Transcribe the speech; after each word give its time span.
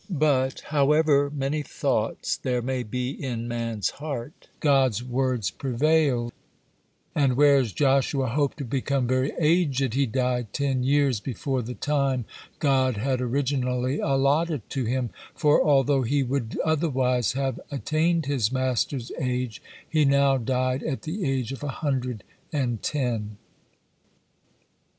But, 0.09 0.61
"however 0.61 1.29
many 1.29 1.61
thought 1.61 2.39
there 2.41 2.63
may 2.63 2.81
be 2.81 3.11
in 3.11 3.47
man's 3.47 3.91
heart, 3.91 4.47
God's 4.59 5.03
words 5.03 5.51
prevails," 5.51 6.31
and 7.13 7.37
whereas 7.37 7.71
Joshua 7.71 8.29
hoped 8.29 8.57
to 8.57 8.65
become 8.65 9.05
very 9.05 9.31
aged, 9.39 9.93
he 9.93 10.07
died 10.07 10.53
ten 10.53 10.81
years 10.81 11.19
before 11.19 11.61
the 11.61 11.75
time 11.75 12.25
God 12.57 12.97
had 12.97 13.21
originally 13.21 13.99
allotted 13.99 14.67
to 14.71 14.85
him, 14.85 15.11
for, 15.35 15.63
although 15.63 16.01
he 16.01 16.23
would 16.23 16.59
otherwise 16.65 17.33
have 17.33 17.59
attained 17.69 18.25
his 18.25 18.51
master's 18.51 19.11
age, 19.19 19.61
he 19.87 20.03
now 20.03 20.35
died 20.37 20.81
at 20.81 21.03
the 21.03 21.29
age 21.29 21.51
of 21.51 21.61
a 21.63 21.67
hundred 21.67 22.23
and 22.51 22.81
ten. 22.81 23.37